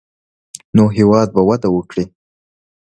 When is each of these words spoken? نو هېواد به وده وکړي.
نو 0.75 0.83
هېواد 0.97 1.27
به 1.35 1.41
وده 1.49 1.69
وکړي. 1.71 2.05